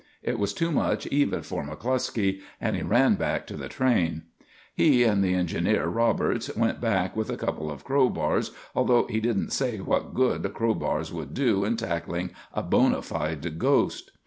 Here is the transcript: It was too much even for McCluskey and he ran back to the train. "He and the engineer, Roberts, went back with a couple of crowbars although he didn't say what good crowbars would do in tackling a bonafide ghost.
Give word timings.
It 0.23 0.39
was 0.39 0.51
too 0.51 0.71
much 0.71 1.05
even 1.05 1.43
for 1.43 1.63
McCluskey 1.63 2.41
and 2.59 2.75
he 2.75 2.81
ran 2.81 3.13
back 3.13 3.45
to 3.45 3.55
the 3.55 3.69
train. 3.69 4.23
"He 4.73 5.03
and 5.03 5.23
the 5.23 5.35
engineer, 5.35 5.85
Roberts, 5.89 6.49
went 6.57 6.81
back 6.81 7.15
with 7.15 7.29
a 7.29 7.37
couple 7.37 7.69
of 7.69 7.83
crowbars 7.85 8.49
although 8.75 9.05
he 9.05 9.19
didn't 9.19 9.51
say 9.51 9.77
what 9.77 10.15
good 10.15 10.41
crowbars 10.55 11.13
would 11.13 11.35
do 11.35 11.63
in 11.63 11.77
tackling 11.77 12.31
a 12.51 12.63
bonafide 12.63 13.59
ghost. 13.59 14.09